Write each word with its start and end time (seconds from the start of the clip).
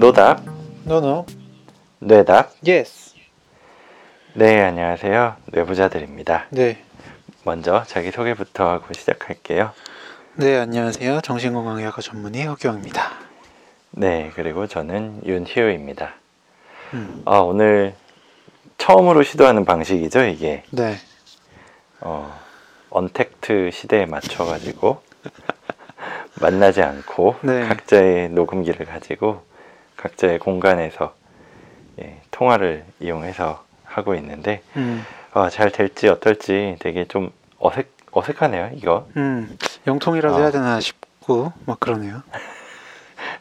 노답, 0.00 0.40
no 0.84 1.01
no. 1.01 1.26
뇌답. 1.98 2.54
yes. 2.66 3.16
네, 4.32 4.62
안녕하세요. 4.62 5.36
뇌부자들입니다. 5.52 6.46
네. 6.48 6.82
먼저 7.44 7.84
자기 7.86 8.10
소개부터 8.10 8.66
하고 8.66 8.94
시작할게요. 8.94 9.72
네, 10.36 10.56
안녕하세요. 10.56 11.20
정신건강의학과 11.20 12.00
전문의 12.00 12.46
허경입니다. 12.46 13.12
네, 13.90 14.32
그리고 14.34 14.66
저는 14.66 15.20
윤희우입니다. 15.26 16.14
음. 16.94 17.20
아, 17.26 17.40
오늘 17.40 17.94
처음으로 18.78 19.22
시도하는 19.22 19.66
방식이죠, 19.66 20.24
이게. 20.24 20.62
네. 20.70 20.96
어, 22.00 22.40
언택트 22.88 23.70
시대에 23.70 24.06
맞춰가지고 24.06 25.02
만나지 26.40 26.80
않고 26.80 27.36
네. 27.42 27.68
각자의 27.68 28.30
녹음기를 28.30 28.86
가지고 28.86 29.49
각자의 30.00 30.38
공간에서 30.38 31.14
예, 32.00 32.16
통화를 32.30 32.84
이용해서 33.00 33.62
하고 33.84 34.14
있는데 34.14 34.62
음. 34.76 35.04
아, 35.32 35.50
잘 35.50 35.70
될지 35.70 36.08
어떨지 36.08 36.76
되게 36.80 37.04
좀 37.04 37.30
어색 37.58 37.92
어색하네요 38.10 38.70
이거 38.74 39.06
음. 39.16 39.58
영통이라도 39.86 40.36
아. 40.36 40.40
해야 40.40 40.50
되나 40.50 40.80
싶고 40.80 41.52
막 41.66 41.78
그러네요. 41.78 42.22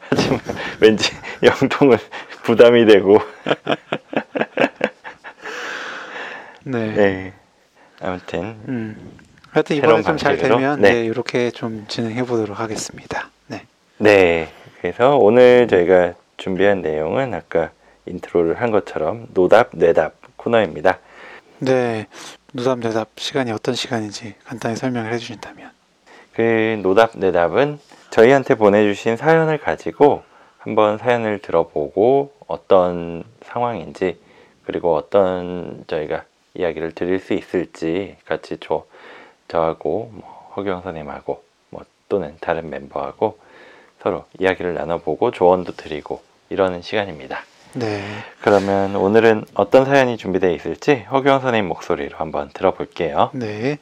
하지만 0.09 0.41
왠지 0.82 1.13
영통은 1.41 1.98
부담이 2.44 2.85
되고 2.85 3.20
네. 6.66 6.94
네 6.94 7.34
아무튼 8.02 8.60
음. 8.68 9.18
하여튼 9.52 9.77
이번에 9.77 10.02
좀 10.02 10.18
잘? 10.18 10.35
되면 10.37 10.82
네. 10.82 10.91
네. 10.91 11.05
이렇게 11.05 11.52
좀 11.52 11.85
진행해 11.87 12.24
보도록 12.24 12.60
하겠습니다. 12.60 13.30
네. 13.48 13.65
네 13.98 14.52
그래서 14.82 15.15
오늘 15.15 15.70
저희가 15.70 16.15
준비한 16.40 16.82
내용은 16.82 17.34
아까 17.34 17.70
intro를 18.05 18.60
한 18.59 18.71
것처럼 18.71 19.27
노답 19.34 19.71
뇌답 19.73 20.15
코너입니다. 20.37 20.98
네. 21.59 22.07
노답 22.54 22.79
뇌답 22.79 23.10
시간이 23.18 23.51
어떤 23.51 23.76
시간인지 23.76 24.34
간단히 24.46 24.76
설명을 24.76 25.13
해 25.13 25.18
주신다면. 25.18 25.70
그 26.34 26.79
노답 26.81 27.18
뇌답은 27.18 27.79
저희한테 28.09 28.55
보내주신 28.55 29.18
사연을 29.18 29.59
가지고 29.59 30.23
한번 30.57 30.98
사연을 30.98 31.40
들어보고 31.40 32.34
어떤 32.48 33.24
상황인지 33.43 34.18
그리고 34.63 34.96
어떤 34.96 35.84
저희가 35.87 36.24
이야기를 36.55 36.93
드릴 36.93 37.20
수 37.20 37.34
있을지 37.34 38.15
같이 38.26 38.57
저, 38.62 38.85
저하고 39.49 40.12
뭐 40.13 40.51
허경 40.55 40.81
선생님하고 40.81 41.43
뭐 41.70 41.84
또는 42.07 42.37
다른 42.40 42.70
멤버하고 42.70 43.37
서로 44.01 44.26
이야기를 44.40 44.74
나눠보고 44.74 45.31
조언도 45.31 45.74
드리고 45.74 46.29
이러는 46.50 46.82
시간입니다. 46.82 47.44
네. 47.74 48.04
그러면 48.42 48.96
오늘은 48.96 49.46
어떤 49.54 49.86
사연이 49.86 50.18
준비되어 50.18 50.50
있을지 50.52 51.05
허경 51.12 51.42
선생님 51.42 51.68
목소리로 51.68 52.18
한번 52.18 52.50
들어볼게요. 52.54 53.30
네. 53.34 53.78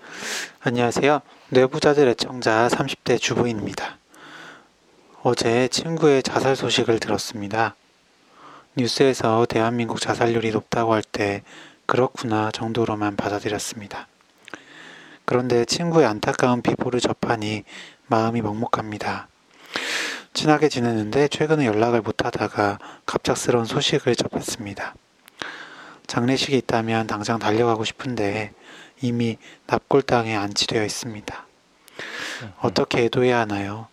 안녕하세요. 0.62 1.22
뇌부자들 1.50 2.08
애청자 2.10 2.68
30대 2.70 3.20
주부인입니다. 3.20 3.98
어제 5.24 5.68
친구의 5.70 6.24
자살 6.24 6.56
소식을 6.56 7.00
들었습니다. 7.00 7.76
뉴스에서 8.76 9.46
대한민국 9.48 10.00
자살률이 10.02 10.52
높다고 10.52 10.94
할 10.94 11.02
때 11.02 11.44
그렇구나 11.86 12.52
정도로만 12.52 13.16
받아들였습니다. 13.16 14.08
그런데 15.24 15.64
친구의 15.64 16.06
안타까운 16.06 16.62
비보를 16.62 17.00
접하니 17.00 17.64
마음이 18.08 18.42
먹먹합니다. 18.42 19.30
친하게 20.38 20.70
지내는데 20.70 21.30
최근에 21.30 21.66
연락을 21.66 22.02
못하다가 22.02 22.78
갑작스러운 23.08 23.66
소식을 23.66 24.16
접했습니다. 24.16 24.94
장례식이 26.06 26.56
있다면 26.58 27.08
당장 27.08 27.40
달려가고 27.40 27.84
싶은데 27.84 28.54
이미 29.02 29.40
납골당에 29.66 30.36
안치되어 30.36 30.86
있습니다. 30.86 31.48
어떻게 32.62 33.06
애도해야 33.06 33.40
하나요? 33.40 33.88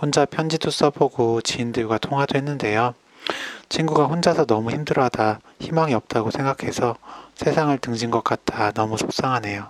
혼자 0.00 0.24
편지도 0.24 0.70
써보고 0.70 1.42
지인들과 1.42 1.98
통화도 1.98 2.34
했는데요. 2.38 2.94
친구가 3.68 4.06
혼자서 4.06 4.46
너무 4.46 4.70
힘들어하다 4.70 5.40
희망이 5.60 5.92
없다고 5.92 6.30
생각해서 6.30 6.96
세상을 7.34 7.76
등진 7.76 8.10
것 8.10 8.24
같아 8.24 8.70
너무 8.70 8.96
속상하네요. 8.96 9.68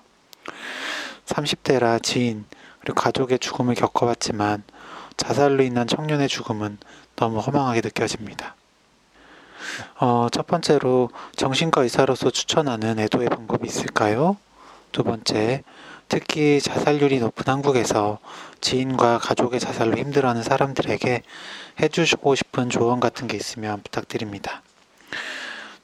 30대라 1.26 2.00
지인 2.00 2.44
그리고 2.82 3.00
가족의 3.00 3.40
죽음을 3.40 3.74
겪어봤지만 3.74 4.62
자살로 5.20 5.62
인한 5.62 5.86
청년의 5.86 6.28
죽음은 6.28 6.78
너무 7.14 7.40
허망하게 7.40 7.82
느껴집니다. 7.82 8.54
어, 9.98 10.28
첫 10.32 10.46
번째로 10.46 11.10
정신과 11.36 11.82
의사로서 11.82 12.30
추천하는 12.30 12.98
애도의 12.98 13.28
방법이 13.28 13.68
있을까요? 13.68 14.38
두 14.92 15.04
번째, 15.04 15.62
특히 16.08 16.60
자살률이 16.60 17.20
높은 17.20 17.52
한국에서 17.52 18.18
지인과 18.62 19.18
가족의 19.18 19.60
자살로 19.60 19.98
힘들어하는 19.98 20.42
사람들에게 20.42 21.22
해주고 21.80 22.34
싶은 22.34 22.70
조언 22.70 22.98
같은 22.98 23.28
게 23.28 23.36
있으면 23.36 23.82
부탁드립니다. 23.82 24.62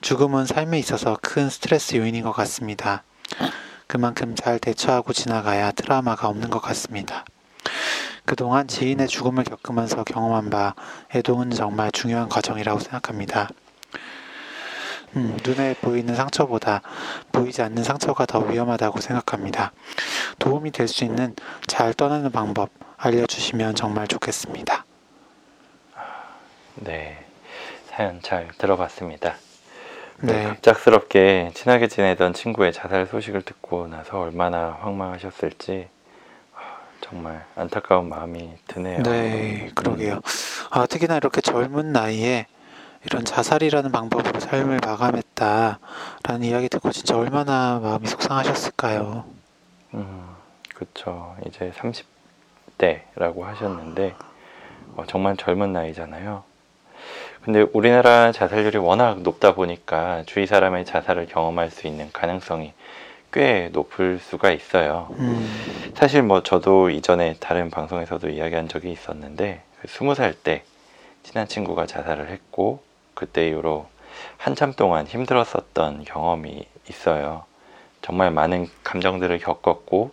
죽음은 0.00 0.46
삶에 0.46 0.78
있어서 0.78 1.18
큰 1.20 1.50
스트레스 1.50 1.96
요인인 1.96 2.24
것 2.24 2.32
같습니다. 2.32 3.04
그만큼 3.86 4.34
잘 4.34 4.58
대처하고 4.58 5.12
지나가야 5.12 5.72
트라우마가 5.72 6.26
없는 6.28 6.48
것 6.50 6.60
같습니다. 6.60 7.24
그동안 8.26 8.66
지인의 8.66 9.08
죽음을 9.08 9.44
겪으면서 9.44 10.04
경험한 10.04 10.50
바 10.50 10.74
애동은 11.14 11.50
정말 11.50 11.92
중요한 11.92 12.28
과정이라고 12.28 12.80
생각합니다. 12.80 13.48
음, 15.16 15.38
눈에 15.44 15.74
보이는 15.80 16.14
상처보다 16.14 16.82
보이지 17.32 17.62
않는 17.62 17.84
상처가 17.84 18.26
더 18.26 18.40
위험하다고 18.40 19.00
생각합니다. 19.00 19.72
도움이 20.38 20.72
될 20.72 20.88
수 20.88 21.04
있는 21.04 21.34
잘 21.66 21.94
떠나는 21.94 22.30
방법 22.32 22.70
알려주시면 22.98 23.74
정말 23.76 24.08
좋겠습니다. 24.08 24.84
네, 26.74 27.24
사연 27.86 28.20
잘 28.22 28.48
들어봤습니다. 28.58 29.36
네, 30.20 30.32
네, 30.32 30.44
갑작스럽게 30.44 31.52
친하게 31.54 31.88
지내던 31.88 32.34
친구의 32.34 32.72
자살 32.72 33.06
소식을 33.06 33.42
듣고 33.42 33.86
나서 33.86 34.20
얼마나 34.20 34.76
황망하셨을지 34.80 35.88
아, 35.88 35.95
정말 37.08 37.44
안타까운 37.54 38.08
마음이 38.08 38.50
드네요. 38.66 39.02
네, 39.02 39.70
그러게요. 39.74 40.20
아, 40.70 40.86
특히나 40.86 41.16
이렇게 41.16 41.40
젊은 41.40 41.92
나이에 41.92 42.46
이런 43.04 43.24
자살이라는 43.24 43.92
방법으로 43.92 44.40
삶을 44.40 44.80
마감했다라는 44.84 46.42
이야기 46.42 46.68
듣고 46.68 46.90
진짜 46.90 47.16
얼마나 47.16 47.78
마음이 47.80 48.08
속상하셨을까요? 48.08 49.24
음, 49.94 50.26
그렇죠. 50.74 51.36
이제 51.46 51.72
30대라고 52.78 53.42
하셨는데 53.42 54.16
어, 54.96 55.04
정말 55.06 55.36
젊은 55.36 55.72
나이잖아요. 55.72 56.42
근데 57.44 57.64
우리나라 57.72 58.32
자살률이 58.32 58.78
워낙 58.78 59.20
높다 59.20 59.54
보니까 59.54 60.24
주위 60.26 60.46
사람의 60.48 60.84
자살을 60.84 61.26
경험할 61.26 61.70
수 61.70 61.86
있는 61.86 62.10
가능성이 62.12 62.72
꽤 63.32 63.68
높을 63.72 64.18
수가 64.18 64.50
있어요. 64.50 65.08
음, 65.18 65.46
사실 65.94 66.22
뭐 66.22 66.42
저도 66.42 66.90
이전에 66.90 67.36
다른 67.40 67.70
방송에서도 67.70 68.28
이야기한 68.28 68.68
적이 68.68 68.92
있었는데 68.92 69.62
그 69.80 69.88
스무 69.88 70.14
살 70.14 70.34
때 70.34 70.62
친한 71.22 71.48
친구가 71.48 71.86
자살을 71.86 72.28
했고 72.28 72.82
그때 73.14 73.48
이후로 73.48 73.86
한참 74.38 74.72
동안 74.72 75.06
힘들었었던 75.06 76.04
경험이 76.04 76.66
있어요. 76.88 77.44
정말 78.02 78.30
많은 78.30 78.68
감정들을 78.84 79.38
겪었고 79.40 80.12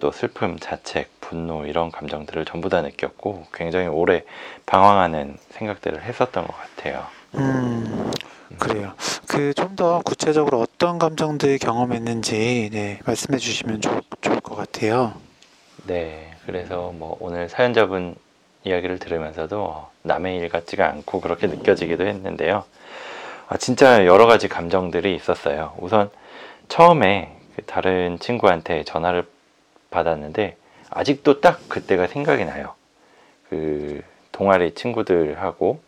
또 0.00 0.12
슬픔, 0.12 0.58
자책, 0.60 1.10
분노 1.20 1.66
이런 1.66 1.90
감정들을 1.90 2.44
전부 2.44 2.68
다 2.68 2.82
느꼈고 2.82 3.46
굉장히 3.52 3.88
오래 3.88 4.24
방황하는 4.64 5.36
생각들을 5.50 6.02
했었던 6.02 6.46
것 6.46 6.54
같아요. 6.56 7.04
음, 7.34 8.10
그래요. 8.58 8.92
그 9.26 9.52
좀 9.54 9.76
더 9.76 10.00
구체적으로 10.04 10.60
어떤 10.60 10.98
감정들 10.98 11.58
경험했는지 11.58 12.70
네, 12.72 12.98
말씀해 13.04 13.38
주시면 13.38 13.80
좋, 13.80 14.02
좋을 14.20 14.40
것 14.40 14.56
같아요. 14.56 15.14
네, 15.86 16.34
그래서 16.46 16.92
뭐 16.94 17.16
오늘 17.20 17.48
사연자분 17.48 18.16
이야기를 18.64 18.98
들으면서도 18.98 19.62
어, 19.62 19.90
남의 20.02 20.36
일 20.38 20.48
같지가 20.48 20.88
않고 20.88 21.20
그렇게 21.20 21.46
느껴지기도 21.46 22.06
했는데요. 22.06 22.64
아, 23.48 23.56
진짜 23.56 24.04
여러 24.06 24.26
가지 24.26 24.48
감정들이 24.48 25.14
있었어요. 25.14 25.74
우선 25.78 26.10
처음에 26.68 27.36
그 27.56 27.62
다른 27.62 28.18
친구한테 28.18 28.84
전화를 28.84 29.24
받았는데 29.90 30.56
아직도 30.90 31.40
딱 31.40 31.60
그때가 31.68 32.08
생각이 32.08 32.44
나요. 32.44 32.74
그 33.48 34.02
동아리 34.32 34.74
친구들하고 34.74 35.80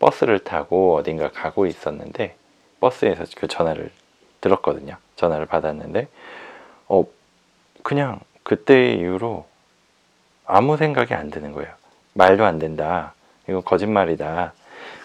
버스를 0.00 0.40
타고 0.40 0.96
어딘가 0.96 1.30
가고 1.30 1.66
있었는데 1.66 2.34
버스에서 2.80 3.24
그 3.36 3.46
전화를 3.46 3.92
들었거든요. 4.40 4.96
전화를 5.14 5.46
받았는데 5.46 6.08
어 6.88 7.04
그냥 7.84 8.18
그때 8.42 8.94
이후로 8.94 9.46
아무 10.44 10.76
생각이 10.76 11.14
안 11.14 11.30
드는 11.30 11.52
거예요. 11.52 11.70
말도 12.14 12.44
안 12.44 12.58
된다. 12.58 13.14
이거 13.48 13.60
거짓말이다. 13.60 14.54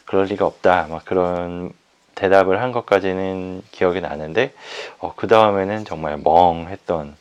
그럴 0.05 0.25
리가 0.25 0.45
없다. 0.45 0.87
막 0.89 1.05
그런 1.05 1.71
대답을 2.15 2.61
한 2.61 2.71
것까지는 2.71 3.61
기억이 3.71 4.01
나는데 4.01 4.53
어, 4.99 5.13
그 5.15 5.27
다음에는 5.27 5.85
정말 5.85 6.17
멍했던 6.17 7.15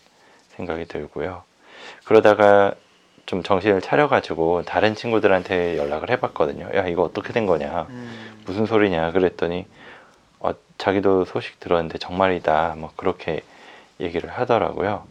생각이 0.50 0.86
들고요. 0.86 1.42
그러다가 2.04 2.74
좀 3.26 3.42
정신을 3.42 3.80
차려가지고 3.80 4.62
다른 4.64 4.94
친구들한테 4.94 5.78
연락을 5.78 6.10
해봤거든요. 6.10 6.68
야 6.74 6.86
이거 6.86 7.02
어떻게 7.02 7.32
된 7.32 7.46
거냐? 7.46 7.86
음, 7.88 8.42
무슨 8.46 8.66
소리냐? 8.66 9.12
그랬더니 9.12 9.66
어, 10.40 10.52
자기도 10.76 11.24
소식 11.24 11.58
들었는데 11.60 11.98
정말이다. 11.98 12.74
뭐 12.78 12.90
그렇게 12.96 13.42
얘기를 14.00 14.28
하더라고요. 14.28 15.04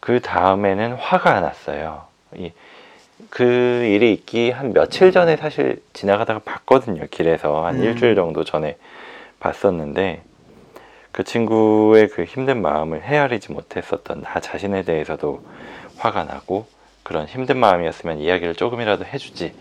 그 0.00 0.20
다음에는 0.20 0.94
화가 0.94 1.40
났어요. 1.40 2.04
이, 2.34 2.52
그 3.30 3.42
일이 3.42 4.12
있기 4.12 4.50
한 4.50 4.74
며칠 4.74 5.12
전에 5.12 5.36
사실 5.36 5.82
지나가다가 5.94 6.40
봤거든요. 6.44 7.06
길에서 7.10 7.64
한 7.64 7.76
음. 7.76 7.84
일주일 7.84 8.14
정도 8.14 8.44
전에 8.44 8.76
봤었는데 9.40 10.22
그 11.10 11.22
친구의 11.24 12.08
그 12.08 12.24
힘든 12.24 12.60
마음을 12.60 13.02
헤아리지 13.02 13.52
못했었던 13.52 14.22
나 14.22 14.40
자신에 14.40 14.82
대해서도 14.82 15.42
화가 15.96 16.24
나고 16.24 16.66
그런 17.04 17.26
힘든 17.26 17.58
마음이었으면 17.58 18.18
이야기를 18.18 18.56
조금이라도 18.56 19.04
해주지 19.04 19.54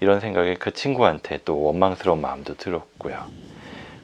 이런 0.00 0.20
생각에 0.20 0.54
그 0.54 0.72
친구한테 0.72 1.40
또 1.44 1.60
원망스러운 1.60 2.20
마음도 2.20 2.56
들었고요. 2.56 3.26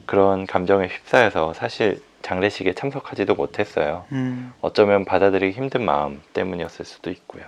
그런 0.05 0.45
감정에 0.45 0.87
휩싸여서 0.87 1.53
사실 1.53 2.03
장례식에 2.21 2.73
참석하지도 2.73 3.33
못했어요. 3.33 4.05
음, 4.11 4.53
어쩌면 4.61 5.05
받아들이기 5.05 5.57
힘든 5.57 5.83
마음 5.83 6.21
때문이었을 6.33 6.85
수도 6.85 7.09
있고요. 7.09 7.43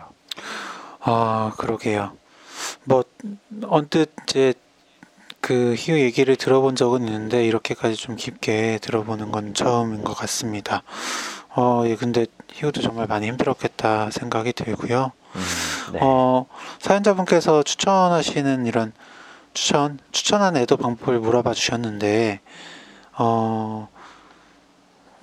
아 1.01 1.51
그러게요. 1.57 2.13
뭐 2.85 3.03
언뜻 3.65 4.11
이제 4.23 4.53
그 5.41 5.75
희우 5.77 5.97
얘기를 5.97 6.37
들어본 6.37 6.75
적은 6.77 7.05
있는데 7.05 7.45
이렇게까지 7.45 7.95
좀 7.97 8.15
깊게 8.15 8.79
들어보는 8.81 9.31
건 9.31 9.53
처음인 9.53 10.03
것 10.03 10.13
같습니다. 10.13 10.83
어, 11.55 11.83
예, 11.85 11.95
근데 11.95 12.25
희우도 12.53 12.81
정말 12.81 13.07
많이 13.07 13.27
힘들었겠다 13.27 14.09
생각이 14.09 14.53
들고요. 14.53 15.11
음, 15.35 15.94
네. 15.94 16.00
어, 16.01 16.45
사연자분께서 16.80 17.63
추천하시는 17.63 18.65
이런 18.65 18.94
추천, 19.53 20.00
추천한 20.12 20.57
애도 20.57 20.77
방법을 20.77 21.19
물어봐 21.19 21.53
주셨는데, 21.53 22.41
어, 23.18 23.88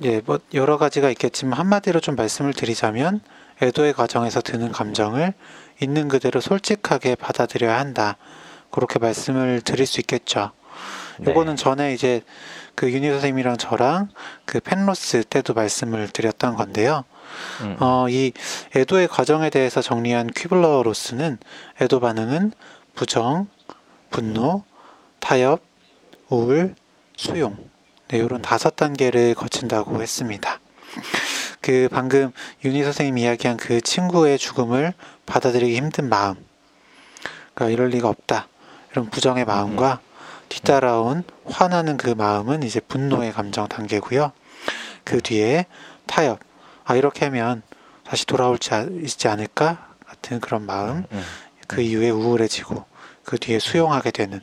예, 0.03 0.21
뭐, 0.25 0.39
여러 0.55 0.79
가지가 0.79 1.11
있겠지만, 1.11 1.59
한마디로 1.59 2.01
좀 2.01 2.15
말씀을 2.15 2.55
드리자면, 2.55 3.21
애도의 3.63 3.93
과정에서 3.93 4.41
드는 4.41 4.73
감정을 4.73 5.35
있는 5.83 6.09
그대로 6.09 6.41
솔직하게 6.41 7.17
받아들여야 7.17 7.79
한다. 7.79 8.17
그렇게 8.71 8.99
말씀을 8.99 9.61
드릴 9.61 9.87
수 9.87 10.01
있겠죠. 10.01 10.53
네. 11.21 11.31
요거는 11.31 11.57
전에 11.57 11.93
이제 11.95 12.23
그 12.75 12.91
윤희 12.91 13.09
선생님이랑 13.09 13.59
저랑 13.59 14.09
그 14.45 14.61
펜로스 14.61 15.25
때도 15.25 15.55
말씀을 15.55 16.09
드렸던 16.09 16.57
건데요. 16.57 17.05
음, 17.61 17.77
어, 17.81 18.07
이 18.09 18.33
애도의 18.75 19.09
과정에 19.09 19.51
대해서 19.51 19.83
정리한 19.83 20.29
퀴블러 20.29 20.83
로스는 20.83 21.39
애도 21.81 22.01
반응은 22.01 22.53
부정, 22.95 23.49
분노, 24.11 24.65
타협, 25.21 25.63
우울, 26.29 26.75
수용. 27.17 27.57
네, 28.09 28.19
이런 28.19 28.43
다섯 28.43 28.77
단계를 28.77 29.35
거친다고 29.35 30.03
했습니다. 30.03 30.59
그 31.61 31.89
방금 31.93 32.33
윤희 32.65 32.83
선생님 32.83 33.19
이야기한 33.19 33.57
그 33.57 33.81
친구의 33.81 34.39
죽음을 34.39 34.95
받아들이기 35.27 35.77
힘든 35.77 36.09
마음. 36.09 36.35
그러니까 37.55 37.73
이럴 37.73 37.89
리가 37.91 38.09
없다. 38.09 38.49
이런 38.91 39.11
부정의 39.11 39.45
마음과 39.45 40.01
뒤따라온 40.51 41.25
화나는 41.47 41.97
그 41.97 42.11
마음은 42.11 42.63
이제 42.65 42.81
분노의 42.81 43.33
감정 43.33 43.67
단계고요. 43.69 44.33
그 45.05 45.23
뒤에 45.23 45.65
타협. 46.07 46.41
아 46.85 46.97
이렇게 46.97 47.25
하면 47.27 47.63
다시 48.05 48.27
돌아올지 48.27 48.75
아- 48.75 48.83
있지 48.83 49.29
않을까 49.29 49.89
같은 50.05 50.41
그런 50.41 50.67
마음. 50.67 51.05
음, 51.13 51.25
그 51.67 51.81
이후에 51.81 52.11
우울해지고 52.11 52.85
그 53.25 53.39
뒤에 53.39 53.61
수용하게 53.61 54.11
되는 54.11 54.41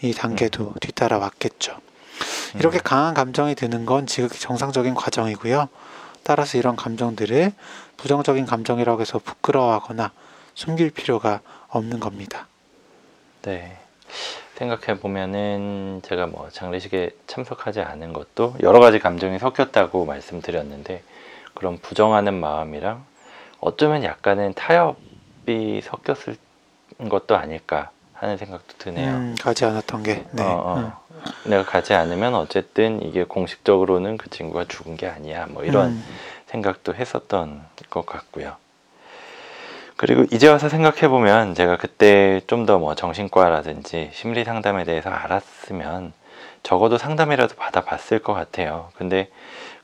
이 0.00 0.14
단계도 0.14 0.74
뒤따라 0.80 1.18
왔겠죠. 1.18 1.78
이렇게 2.54 2.78
강한 2.78 3.14
감정이 3.14 3.54
드는 3.54 3.86
건 3.86 4.06
지극히 4.06 4.40
정상적인 4.40 4.94
과정이고요. 4.94 5.68
따라서 6.22 6.56
이런 6.56 6.76
감정들을 6.76 7.52
부정적인 7.98 8.46
감정이라고 8.46 9.00
해서 9.00 9.18
부끄러워하거나 9.18 10.12
숨길 10.54 10.90
필요가 10.90 11.40
없는 11.68 12.00
겁니다. 12.00 12.46
네. 13.42 13.78
생각해 14.62 15.00
보면은 15.00 16.00
제가 16.04 16.26
뭐 16.26 16.48
장례식에 16.50 17.10
참석하지 17.26 17.80
않은 17.80 18.12
것도 18.12 18.54
여러 18.62 18.78
가지 18.78 19.00
감정이 19.00 19.38
섞였다고 19.40 20.04
말씀드렸는데 20.04 21.02
그런 21.54 21.78
부정하는 21.78 22.34
마음이랑 22.34 23.04
어쩌면 23.60 24.04
약간은 24.04 24.54
타협이 24.54 25.80
섞였을 25.82 26.36
것도 27.08 27.36
아닐까 27.36 27.90
하는 28.14 28.36
생각도 28.36 28.74
드네요. 28.78 29.10
음, 29.10 29.36
가지 29.40 29.64
않았던 29.64 30.02
게. 30.04 30.24
네. 30.32 30.42
어, 30.44 30.62
어. 30.64 31.02
내가 31.44 31.64
가지 31.64 31.92
않으면 31.94 32.36
어쨌든 32.36 33.02
이게 33.02 33.24
공식적으로는 33.24 34.16
그 34.16 34.30
친구가 34.30 34.66
죽은 34.68 34.96
게 34.96 35.08
아니야. 35.08 35.46
뭐 35.48 35.64
이런 35.64 35.88
음, 35.88 36.04
생각도 36.46 36.94
했었던 36.94 37.64
것 37.90 38.06
같고요. 38.06 38.56
그리고 40.02 40.24
이제 40.32 40.48
와서 40.48 40.68
생각해 40.68 41.06
보면 41.06 41.54
제가 41.54 41.76
그때 41.76 42.40
좀 42.48 42.66
더 42.66 42.78
뭐 42.78 42.96
정신과라든지 42.96 44.10
심리 44.12 44.42
상담에 44.42 44.82
대해서 44.82 45.10
알았으면 45.10 46.12
적어도 46.64 46.98
상담이라도 46.98 47.54
받아봤을 47.54 48.18
것 48.18 48.34
같아요. 48.34 48.90
근데 48.96 49.28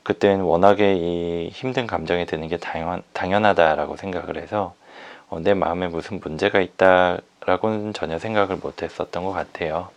그때는 0.03 0.41
워낙에 0.43 0.95
이 0.95 1.49
힘든 1.53 1.87
감정이 1.87 2.25
드는 2.25 2.49
게 2.49 2.57
당연, 2.57 3.01
당연하다라고 3.13 3.95
생각을 3.95 4.35
해서 4.37 4.75
어, 5.29 5.39
내 5.39 5.53
마음에 5.53 5.87
무슨 5.87 6.19
문제가 6.21 6.59
있다라고는 6.59 7.93
전혀 7.93 8.19
생각을 8.19 8.57
못 8.57 8.83
했었던 8.83 9.23
것 9.23 9.31
같아요. 9.31 9.87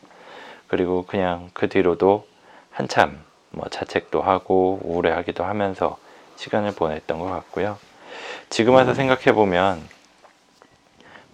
그리고 0.68 1.04
그냥 1.04 1.50
그 1.52 1.68
뒤로도 1.68 2.28
한참 2.70 3.18
뭐 3.50 3.68
자책도 3.68 4.22
하고 4.22 4.78
우울해하기도 4.84 5.42
하면서 5.42 5.98
시간을 6.36 6.76
보냈던 6.76 7.18
것 7.18 7.26
같고요. 7.26 7.76
지금 8.50 8.74
와서 8.74 8.94
생각해 8.94 9.32
보면 9.32 9.82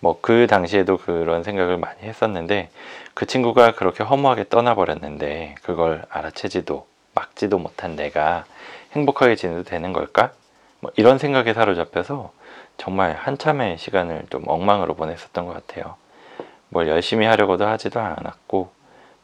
뭐 0.00 0.18
그 0.20 0.46
당시에도 0.46 0.96
그런 0.96 1.42
생각을 1.42 1.78
많이 1.78 2.02
했었는데 2.02 2.70
그 3.14 3.26
친구가 3.26 3.72
그렇게 3.72 4.04
허무하게 4.04 4.48
떠나버렸는데 4.48 5.56
그걸 5.62 6.04
알아채지도 6.08 6.86
막지도 7.14 7.58
못한 7.58 7.96
내가 7.96 8.44
행복하게 8.92 9.36
지내도 9.36 9.64
되는 9.64 9.92
걸까? 9.92 10.32
뭐 10.80 10.92
이런 10.96 11.18
생각에 11.18 11.52
사로잡혀서 11.52 12.32
정말 12.76 13.14
한참의 13.14 13.78
시간을 13.78 14.26
좀 14.30 14.44
엉망으로 14.46 14.94
보냈었던 14.94 15.46
것 15.46 15.52
같아요. 15.52 15.96
뭘 16.68 16.86
열심히 16.88 17.26
하려고도 17.26 17.66
하지도 17.66 17.98
않았고 18.00 18.70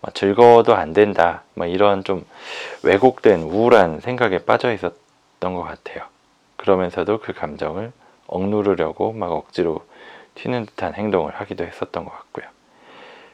뭐 0.00 0.10
즐거워도 0.12 0.74
안 0.74 0.92
된다. 0.92 1.42
뭐 1.54 1.66
이런 1.66 2.02
좀 2.02 2.26
왜곡된 2.82 3.42
우울한 3.42 4.00
생각에 4.00 4.38
빠져 4.38 4.72
있었던 4.72 4.94
것 5.54 5.62
같아요. 5.62 6.04
그러면서도 6.56 7.20
그 7.20 7.32
감정을 7.32 7.92
억누르려고 8.26 9.12
막 9.12 9.32
억지로 9.32 9.84
튀는 10.34 10.66
듯한 10.66 10.94
행동을 10.94 11.34
하기도 11.34 11.64
했었던 11.64 12.04
것 12.04 12.10
같고요. 12.10 12.46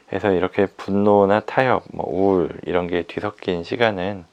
그래서 0.09 0.31
이렇게 0.31 0.65
분노나 0.65 1.41
타협, 1.41 1.83
뭐 1.93 2.05
우울 2.07 2.59
이런 2.65 2.87
게 2.87 3.03
뒤섞인 3.03 3.63
시간은 3.63 4.25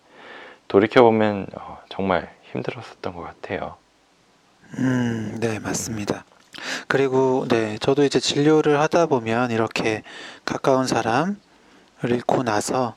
돌이켜 0.67 1.03
보면 1.03 1.47
어, 1.55 1.79
정말 1.89 2.31
힘들었었던 2.53 3.15
것 3.15 3.23
같아요. 3.23 3.77
음, 4.79 5.37
네, 5.41 5.59
맞습니다. 5.59 6.25
그리고 6.89 7.47
네, 7.49 7.79
저도 7.79 8.05
이제 8.05 8.21
진료를 8.21 8.81
하다 8.81 9.07
보면 9.07 9.51
이렇게 9.51 10.03
가까운 10.45 10.87
사람을 10.87 11.37
잃고 12.05 12.43
나서 12.43 12.95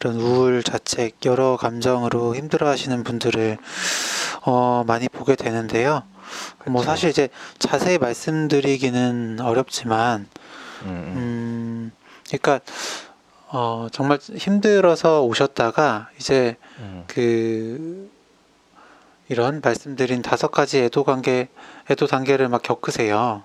이런 0.00 0.16
우울, 0.16 0.62
자책, 0.62 1.24
여러 1.24 1.56
감정으로 1.56 2.34
힘들어하시는 2.34 3.04
분들을 3.04 3.56
어, 4.42 4.84
많이 4.86 5.08
보게 5.08 5.36
되는데요. 5.36 6.02
뭐 6.66 6.80
그쵸. 6.82 6.90
사실 6.90 7.10
이제 7.10 7.28
자세히 7.58 7.98
말씀드리기는 7.98 9.40
어렵지만, 9.40 10.26
음, 10.82 10.88
음, 10.88 11.12
음, 11.16 11.92
그러니까 12.26 12.60
어, 13.48 13.86
정말 13.92 14.18
힘들어서 14.18 15.22
오셨다가 15.22 16.10
이제 16.18 16.56
음, 16.78 17.04
그 17.06 18.10
이런 19.28 19.60
말씀드린 19.62 20.22
다섯 20.22 20.50
가지 20.50 20.78
애도 20.80 21.04
관계, 21.04 21.48
애도 21.90 22.06
단계를 22.06 22.48
막 22.48 22.62
겪으세요. 22.62 23.42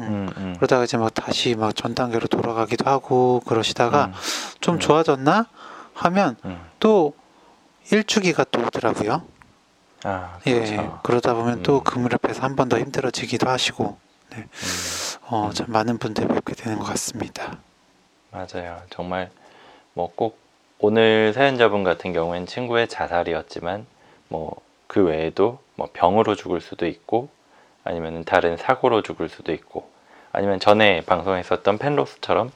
음, 0.00 0.28
음, 0.36 0.54
그러다가 0.56 0.84
이제 0.84 0.96
막 0.96 1.14
다시 1.14 1.54
막 1.54 1.74
전 1.76 1.94
단계로 1.94 2.26
돌아가기도 2.26 2.90
하고 2.90 3.40
그러시다가 3.46 4.06
음, 4.06 4.12
좀 4.60 4.74
음. 4.76 4.80
좋아졌나 4.80 5.46
하면 5.94 6.36
음. 6.44 6.60
또 6.80 7.14
일주기가 7.92 8.44
또 8.50 8.60
오더라고요. 8.60 9.22
아, 10.04 10.38
예, 10.46 10.54
그렇죠. 10.54 11.00
그러다 11.02 11.34
보면 11.34 11.62
또 11.62 11.78
음. 11.78 11.84
그 11.84 11.98
무렵에서 11.98 12.42
한 12.42 12.56
번 12.56 12.68
더 12.70 12.78
힘들어지기도 12.78 13.48
하시고, 13.50 13.98
음, 14.34 14.48
어, 15.28 15.50
참 15.54 15.66
많은 15.70 15.98
분들 15.98 16.28
뵙게 16.28 16.54
되는 16.54 16.78
것 16.78 16.84
같습니다. 16.86 17.58
맞아요. 18.32 18.82
정말 18.90 19.30
뭐 19.94 20.10
꼭 20.16 20.38
오늘 20.80 21.32
사연자분 21.34 21.84
같은 21.84 22.12
경우엔 22.12 22.46
친구의 22.46 22.88
자살이었지만 22.88 23.86
뭐 24.28 24.62
그 24.88 25.02
외에도 25.04 25.60
뭐 25.76 25.88
병으로 25.92 26.36
죽을 26.36 26.60
수도 26.60 26.86
있고 26.86 27.28
아니면 27.84 28.24
다른 28.24 28.56
사고로 28.56 29.02
죽을 29.02 29.28
수도 29.28 29.52
있고 29.52 29.90
아니면 30.32 30.60
전에 30.60 31.02
방송했었던 31.06 31.78
펜로스처럼 31.78 32.52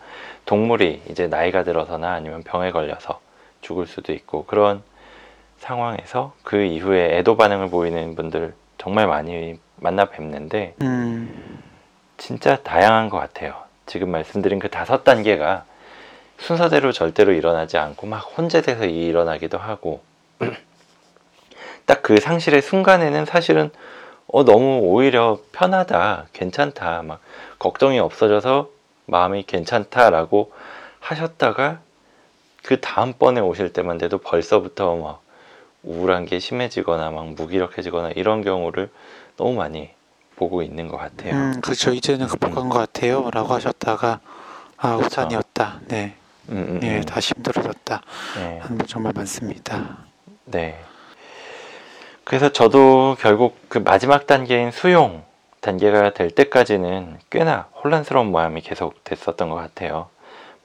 동물이 0.46 1.02
이제 1.10 1.26
나이가 1.28 1.64
들어서나 1.64 2.12
아니면 2.12 2.44
병에 2.44 2.72
걸려서 2.72 3.20
죽을 3.62 3.86
수도 3.88 4.12
있고 4.12 4.46
그런 4.46 4.82
상황에서 5.58 6.34
그 6.42 6.62
이후에 6.62 7.18
애도 7.18 7.36
반응을 7.36 7.70
보이는 7.70 8.14
분들 8.14 8.54
정말 8.78 9.06
많이 9.06 9.58
만나 9.76 10.06
뵙는데 10.06 10.74
음, 10.82 11.62
진짜 12.16 12.56
다양한 12.62 13.10
것 13.10 13.18
같아요. 13.18 13.54
지금 13.86 14.10
말씀드린 14.10 14.58
그 14.58 14.68
다섯 14.70 15.04
단계가 15.04 15.64
순서대로 16.38 16.92
절대로 16.92 17.32
일어나지 17.32 17.78
않고 17.78 18.06
막 18.06 18.18
혼재돼서 18.38 18.84
일어나기도 18.86 19.58
하고 19.58 20.02
딱 21.86 22.02
그 22.02 22.20
상실의 22.20 22.62
순간에는 22.62 23.24
사실은 23.24 23.70
어 24.28 24.44
너무 24.44 24.80
오히려 24.82 25.38
편하다, 25.52 26.26
괜찮다, 26.32 27.02
막 27.02 27.20
걱정이 27.58 27.98
없어져서 27.98 28.68
마음이 29.06 29.44
괜찮다라고 29.44 30.52
하셨다가 31.00 31.80
그 32.62 32.80
다음번에 32.80 33.40
오실 33.40 33.72
때만 33.72 33.98
돼도 33.98 34.18
벌써부터 34.18 34.96
막 34.96 35.22
우울한 35.82 36.26
게 36.26 36.38
심해지거나 36.38 37.10
막 37.10 37.28
무기력해지거나 37.34 38.10
이런 38.10 38.42
경우를 38.42 38.90
너무 39.36 39.54
많이 39.54 39.90
보고 40.36 40.62
있는 40.62 40.88
것 40.88 40.96
같아요. 40.96 41.34
음, 41.34 41.60
그렇죠. 41.60 41.92
이제는 41.92 42.26
극복한 42.26 42.68
것 42.68 42.78
같아요. 42.78 43.28
라고 43.32 43.54
하셨다가, 43.54 44.20
아, 44.76 44.96
그쵸. 44.96 45.06
우산이었다. 45.06 45.80
네. 45.88 46.14
음, 46.50 46.56
음, 46.56 46.80
예, 46.82 46.96
음. 46.98 47.02
다시 47.04 47.34
힘들어졌다. 47.34 48.02
네. 48.36 48.58
하는 48.60 48.86
정말 48.86 49.12
많습니다. 49.14 49.98
네. 50.44 50.78
그래서 52.24 52.52
저도 52.52 53.16
결국 53.18 53.58
그 53.68 53.78
마지막 53.78 54.26
단계인 54.26 54.70
수용 54.70 55.24
단계가 55.60 56.12
될 56.12 56.30
때까지는 56.30 57.18
꽤나 57.30 57.68
혼란스러운 57.82 58.30
마음이 58.30 58.60
계속 58.60 59.02
됐었던 59.04 59.48
것 59.48 59.56
같아요. 59.56 60.08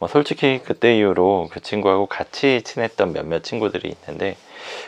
뭐 0.04 0.10
솔직히 0.10 0.60
그때 0.62 0.98
이후로 0.98 1.48
그 1.50 1.62
친구하고 1.62 2.08
같이 2.08 2.62
친했던 2.64 3.14
몇몇 3.14 3.42
친구들이 3.42 3.88
있는데 3.88 4.36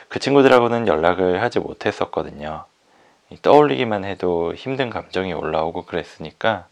그 0.09 0.19
친구들하고는 0.19 0.89
연락을 0.89 1.41
하지 1.41 1.59
못했었거든요. 1.59 2.65
이 3.29 3.37
떠올리기만 3.41 4.03
해도 4.03 4.53
힘든 4.53 4.89
감정이 4.89 5.31
올라오고 5.31 5.85
그랬으니까 5.85 6.67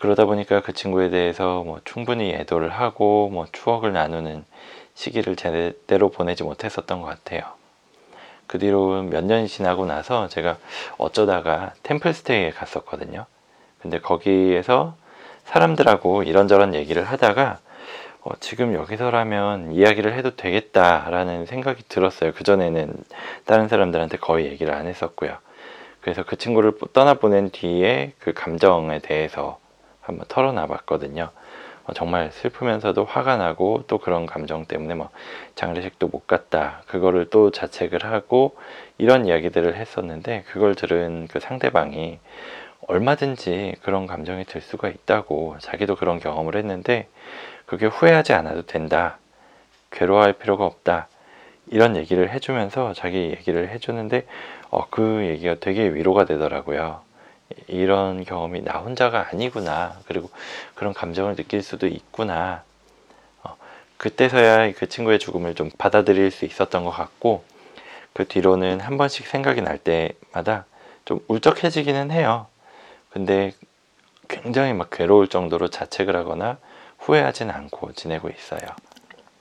그러다 0.00 0.24
보니까 0.24 0.62
그 0.62 0.72
친구에 0.72 1.10
대해서 1.10 1.62
뭐 1.62 1.80
충분히 1.84 2.32
애도를 2.32 2.70
하고 2.70 3.28
뭐 3.28 3.46
추억을 3.52 3.92
나누는 3.92 4.44
시기를 4.94 5.36
제대로 5.36 6.10
보내지 6.10 6.42
못했었던 6.42 7.00
것 7.00 7.06
같아요. 7.06 7.42
그 8.48 8.58
뒤로 8.58 9.04
몇 9.04 9.22
년이 9.22 9.46
지나고 9.46 9.86
나서 9.86 10.26
제가 10.26 10.56
어쩌다가 10.98 11.74
템플스테이에 11.84 12.50
갔었거든요. 12.50 13.26
근데 13.80 14.00
거기에서 14.00 14.96
사람들하고 15.50 16.22
이런저런 16.22 16.74
얘기를 16.74 17.02
하다가 17.02 17.58
어, 18.22 18.30
지금 18.38 18.74
여기서라면 18.74 19.72
이야기를 19.72 20.12
해도 20.14 20.36
되겠다라는 20.36 21.46
생각이 21.46 21.82
들었어요. 21.88 22.32
그전에는 22.32 22.94
다른 23.46 23.66
사람들한테 23.66 24.18
거의 24.18 24.46
얘기를 24.46 24.72
안 24.72 24.86
했었고요. 24.86 25.36
그래서 26.02 26.22
그 26.22 26.36
친구를 26.36 26.74
떠나보낸 26.92 27.50
뒤에 27.50 28.12
그 28.18 28.32
감정에 28.32 29.00
대해서 29.00 29.58
한번 30.00 30.26
털어놔 30.28 30.66
봤거든요. 30.66 31.30
어, 31.86 31.92
정말 31.94 32.30
슬프면서도 32.30 33.04
화가 33.04 33.36
나고 33.36 33.82
또 33.88 33.98
그런 33.98 34.26
감정 34.26 34.66
때문에 34.66 34.94
뭐 34.94 35.08
장례식도 35.56 36.08
못 36.08 36.28
갔다. 36.28 36.82
그거를 36.86 37.28
또 37.28 37.50
자책을 37.50 38.04
하고 38.04 38.56
이런 38.98 39.26
이야기들을 39.26 39.74
했었는데 39.74 40.44
그걸 40.46 40.76
들은 40.76 41.26
그 41.28 41.40
상대방이 41.40 42.20
얼마든지 42.86 43.76
그런 43.82 44.06
감정이 44.06 44.44
들 44.44 44.60
수가 44.60 44.88
있다고 44.88 45.56
자기도 45.60 45.96
그런 45.96 46.18
경험을 46.18 46.56
했는데 46.56 47.08
그게 47.66 47.86
후회하지 47.86 48.32
않아도 48.32 48.62
된다. 48.62 49.18
괴로워할 49.90 50.32
필요가 50.32 50.64
없다. 50.64 51.08
이런 51.68 51.96
얘기를 51.96 52.30
해주면서 52.30 52.94
자기 52.94 53.30
얘기를 53.30 53.68
해주는데 53.68 54.26
어, 54.70 54.86
그 54.88 55.26
얘기가 55.26 55.56
되게 55.60 55.88
위로가 55.88 56.24
되더라고요. 56.24 57.00
이런 57.66 58.24
경험이 58.24 58.62
나 58.62 58.78
혼자가 58.78 59.28
아니구나. 59.30 59.98
그리고 60.06 60.30
그런 60.74 60.92
감정을 60.92 61.36
느낄 61.36 61.62
수도 61.62 61.86
있구나. 61.86 62.62
어, 63.42 63.56
그때서야 63.96 64.72
그 64.72 64.88
친구의 64.88 65.18
죽음을 65.18 65.54
좀 65.54 65.70
받아들일 65.76 66.30
수 66.30 66.44
있었던 66.44 66.84
것 66.84 66.90
같고, 66.90 67.44
그 68.12 68.26
뒤로는 68.26 68.80
한 68.80 68.96
번씩 68.96 69.26
생각이 69.26 69.62
날 69.62 69.78
때마다 69.78 70.66
좀 71.04 71.20
울적해지기는 71.26 72.10
해요. 72.12 72.46
근데 73.10 73.52
굉장히 74.28 74.72
막 74.72 74.90
괴로울 74.90 75.28
정도로 75.28 75.68
자책을 75.68 76.14
하거나 76.16 76.58
후회하진 76.98 77.50
않고 77.50 77.92
지내고 77.92 78.28
있어요. 78.28 78.60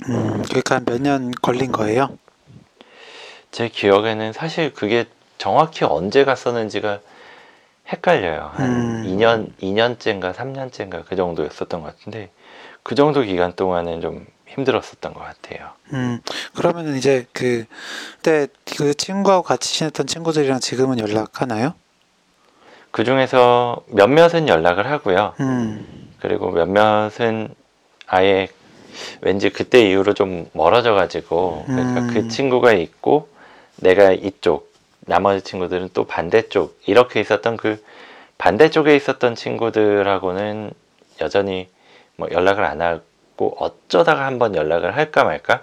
음, 0.09 0.41
그러니까 0.43 0.79
몇 0.85 0.99
년 1.01 1.31
걸린 1.31 1.71
거예요? 1.71 2.17
제 3.51 3.67
기억에는 3.67 4.33
사실 4.33 4.73
그게 4.73 5.05
정확히 5.38 5.85
언제 5.85 6.23
갔었는지가 6.23 6.99
헷갈려요. 7.89 8.51
한 8.53 8.71
음. 8.71 9.03
2년, 9.05 9.51
2년째인가 9.61 10.33
3년째인가 10.33 11.05
그 11.05 11.15
정도였었던 11.15 11.81
것 11.81 11.95
같은데 11.97 12.31
그 12.83 12.95
정도 12.95 13.21
기간 13.21 13.53
동안은 13.53 14.01
좀 14.01 14.25
힘들었었던 14.47 15.13
것 15.13 15.19
같아요. 15.19 15.71
음, 15.93 16.21
그러면은 16.55 16.97
이제 16.97 17.25
그, 17.33 17.65
그때 18.17 18.47
그 18.77 18.93
친구하고 18.93 19.43
같이 19.43 19.73
지냈던 19.73 20.07
친구들이랑 20.07 20.59
지금은 20.59 20.99
연락하나요? 20.99 21.73
그 22.91 23.03
중에서 23.03 23.84
몇몇은 23.88 24.48
연락을 24.48 24.89
하고요. 24.89 25.34
음, 25.39 25.86
그리고 26.19 26.51
몇몇은 26.51 27.50
아예 28.08 28.50
왠지 29.22 29.50
그때 29.50 29.89
이후로 29.89 30.13
좀 30.13 30.50
멀어져 30.53 30.93
가지고 30.93 31.63
그러니까 31.67 32.01
음. 32.01 32.08
그 32.13 32.27
친구가 32.27 32.74
있고 32.74 33.29
내가 33.77 34.12
이쪽 34.12 34.74
나머지 35.01 35.43
친구들은 35.43 35.89
또 35.93 36.05
반대쪽 36.05 36.79
이렇게 36.86 37.19
있었던 37.19 37.58
그 37.58 37.84
반대쪽에 38.38 38.96
있었던 38.96 39.36
친구들하고는 39.36 40.72
여전히 41.22 41.67
뭐 42.15 42.27
연락을 42.31 42.63
안 42.63 42.81
하고 42.81 43.55
어쩌다가 43.58 44.25
한번 44.25 44.55
연락을 44.55 44.96
할까 44.96 45.24
말까 45.24 45.62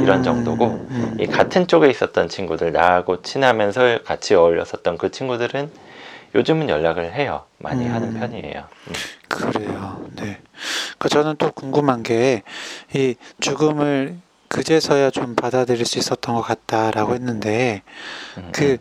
이런 0.00 0.18
음, 0.18 0.22
정도고 0.22 0.66
음, 0.66 1.16
이 1.20 1.26
같은 1.26 1.66
쪽에 1.66 1.88
있었던 1.90 2.28
친구들 2.28 2.72
나하고 2.72 3.22
친하면서 3.22 4.00
같이 4.04 4.34
어울렸었던 4.34 4.98
그 4.98 5.10
친구들은 5.10 5.70
요즘은 6.34 6.68
연락을 6.68 7.12
해요 7.14 7.44
많이 7.58 7.86
음. 7.86 7.94
하는 7.94 8.14
편이에요 8.14 8.64
음. 8.88 8.92
그래요. 9.28 10.04
네. 10.16 10.40
그 10.98 11.08
저는 11.08 11.36
또 11.36 11.50
궁금한 11.52 12.02
게 12.02 12.42
이 12.94 13.14
죽음을 13.40 14.16
그제서야 14.48 15.10
좀 15.10 15.34
받아들일 15.34 15.86
수 15.86 15.98
있었던 15.98 16.34
것 16.34 16.42
같다라고 16.42 17.14
했는데 17.14 17.82
음, 18.36 18.50
그, 18.52 18.76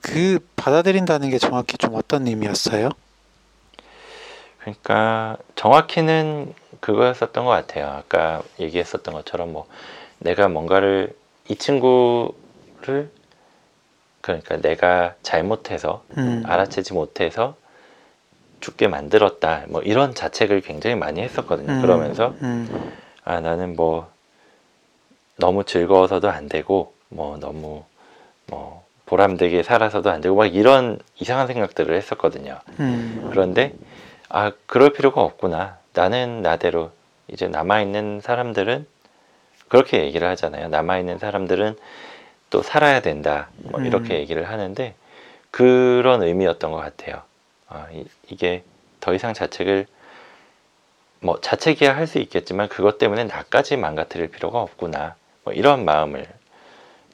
그 0.00 0.38
받아들인다는 0.54 1.30
게 1.30 1.38
정확히 1.38 1.76
좀 1.76 1.94
어떤 1.96 2.28
의미였어요? 2.28 2.90
그러니까 4.60 5.36
정확히는 5.56 6.54
그거였었던 6.80 7.44
것 7.44 7.50
같아요. 7.50 7.86
아까 7.88 8.42
얘기했었던 8.60 9.12
것처럼 9.14 9.52
뭐 9.52 9.66
내가 10.20 10.46
뭔가를 10.48 11.16
이 11.48 11.56
친구를 11.56 13.10
그러니까 14.28 14.56
내가 14.58 15.14
잘못해서 15.22 16.04
음, 16.18 16.42
알아채지 16.44 16.92
못해서 16.92 17.56
죽게 18.60 18.88
만들었다. 18.88 19.64
뭐 19.68 19.80
이런 19.82 20.14
자책을 20.14 20.60
굉장히 20.60 20.96
많이 20.96 21.22
했었거든요. 21.22 21.72
음, 21.72 21.80
그러면서 21.80 22.34
음, 22.42 22.92
아 23.24 23.40
나는 23.40 23.74
뭐 23.74 24.10
너무 25.36 25.64
즐거워서도 25.64 26.28
안 26.28 26.48
되고 26.48 26.92
뭐 27.08 27.38
너무 27.38 27.84
뭐 28.46 28.84
보람되게 29.06 29.62
살아서도 29.62 30.10
안 30.10 30.20
되고 30.20 30.36
막 30.36 30.46
이런 30.46 30.98
이상한 31.18 31.46
생각들을 31.46 31.96
했었거든요. 31.96 32.58
음, 32.80 33.28
그런데 33.30 33.72
아 34.28 34.52
그럴 34.66 34.90
필요가 34.90 35.22
없구나 35.22 35.78
나는 35.94 36.42
나대로 36.42 36.90
이제 37.28 37.48
남아 37.48 37.80
있는 37.80 38.20
사람들은 38.20 38.86
그렇게 39.68 40.02
얘기를 40.04 40.26
하잖아요 40.28 40.68
남아 40.68 40.98
있는 40.98 41.18
사람들은 41.18 41.76
또 42.50 42.62
살아야 42.62 43.00
된다 43.00 43.48
뭐 43.56 43.80
음. 43.80 43.86
이렇게 43.86 44.18
얘기를 44.18 44.48
하는데 44.48 44.94
그런 45.50 46.22
의미였던 46.22 46.70
것 46.72 46.78
같아요 46.78 47.22
아, 47.68 47.86
이, 47.92 48.04
이게 48.28 48.64
더 49.00 49.14
이상 49.14 49.34
자책을 49.34 49.86
뭐 51.20 51.40
자책이야 51.40 51.96
할 51.96 52.06
수 52.06 52.18
있겠지만 52.18 52.68
그것 52.68 52.98
때문에 52.98 53.24
나까지 53.24 53.76
망가뜨릴 53.76 54.28
필요가 54.28 54.60
없구나 54.60 55.16
뭐 55.44 55.52
이런 55.52 55.84
마음을 55.84 56.26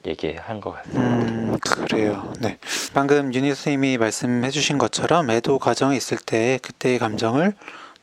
얘기한 0.05 0.61
것 0.61 0.71
같습니다 0.71 1.01
음, 1.01 1.57
그래요. 1.59 2.31
네. 2.39 2.57
방금 2.93 3.33
윤희 3.33 3.49
선생님이 3.49 3.97
말씀해 3.97 4.51
주신 4.51 4.77
것처럼 4.77 5.31
애도 5.31 5.57
과정에 5.57 5.97
있을 5.97 6.17
때 6.17 6.59
그때의 6.61 6.99
감정을 6.99 7.53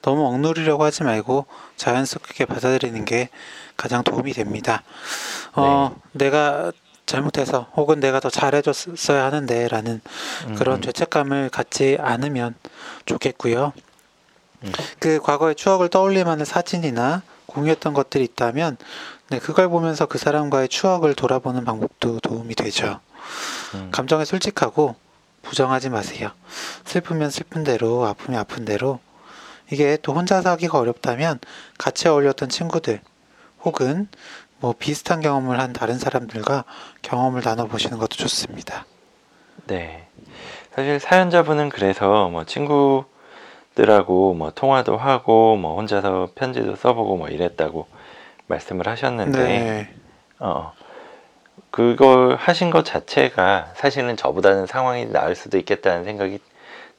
너무 0.03 0.27
억누르려고 0.27 0.83
하지 0.83 1.05
말고 1.05 1.47
자연스럽게 1.77 2.45
받아들이는 2.47 3.05
게 3.05 3.29
가장 3.77 4.03
도움이 4.03 4.33
됩니다. 4.33 4.83
어, 5.55 5.95
내가 6.11 6.73
잘못해서 7.13 7.69
혹은 7.77 8.01
내가 8.01 8.21
더 8.21 8.31
잘해줬어야 8.31 9.25
하는데 9.25 9.69
라는 9.69 10.01
그런 10.57 10.77
음, 10.77 10.83
죄책감을 10.83 11.51
갖지 11.51 11.99
않으면 12.01 12.55
좋겠고요. 13.07 13.73
음. 14.65 14.73
그 14.99 15.21
과거의 15.21 15.55
추억을 15.55 15.89
떠올릴 15.89 16.25
만한 16.25 16.45
사진이나 16.45 17.23
공유했던 17.47 17.93
것들이 17.93 18.25
있다면 18.25 18.77
네, 19.29 19.39
그걸 19.39 19.69
보면서 19.69 20.07
그 20.07 20.19
사람과의 20.19 20.69
추억을 20.69 21.15
돌아보는 21.15 21.65
방법도 21.65 22.21
도움이 22.21 22.55
되죠. 22.55 23.01
음, 23.75 23.89
감정에 23.91 24.25
솔직하고 24.25 24.97
부정하지 25.43 25.91
마세요. 25.91 26.31
슬프면 26.85 27.31
슬픈 27.31 27.65
대로, 27.65 28.07
아프면 28.07 28.41
아픈 28.41 28.65
대로. 28.65 29.01
이게 29.71 29.97
또 30.03 30.13
혼자서 30.13 30.51
하기가 30.51 30.79
어렵다면 30.79 31.41
같이 31.79 32.09
어울렸던 32.09 32.49
친구들 32.49 33.01
혹은 33.65 34.09
뭐 34.63 34.73
비슷한 34.79 35.21
경험을 35.21 35.59
한 35.59 35.73
다른 35.73 35.99
사람들과 35.99 36.65
경험을 37.03 37.43
나눠보시는 37.45 37.99
것도 37.99 38.15
좋습니다. 38.17 38.87
네. 39.67 40.07
사실 40.71 41.01
사연자분은 41.01 41.69
그래서 41.69 42.29
뭐 42.29 42.45
친구들하고 42.45 44.35
뭐 44.35 44.53
통화도 44.55 44.97
하고 44.97 45.57
뭐 45.57 45.75
혼자서 45.75 46.29
편지도 46.37 46.77
써보고 46.77 47.17
뭐 47.17 47.27
이랬다고 47.27 47.89
말씀을 48.47 48.87
하셨는데 48.87 49.39
네. 49.39 49.95
어, 50.39 50.73
그걸 51.73 52.37
하신 52.37 52.71
것 52.71 52.85
자체가 52.85 53.73
사실은 53.75 54.17
저보다는 54.17 54.67
상황이 54.67 55.07
나을 55.07 55.35
수도 55.35 55.59
있겠다는 55.59 56.05
생각이 56.05 56.39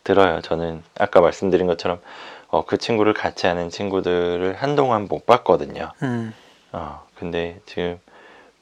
들어요. 0.04 0.42
저는 0.42 0.84
아까 1.00 1.22
말씀드린 1.22 1.66
것처럼 1.68 2.02
어, 2.50 2.66
그 2.66 2.78
친구를 2.78 3.14
같이 3.14 3.48
하는 3.48 3.70
친구들을 3.70 4.54
한동안 4.60 5.08
못 5.08 5.26
봤거든요. 5.26 5.92
음, 6.04 6.34
어, 6.74 7.04
근데 7.24 7.58
지금 7.66 8.02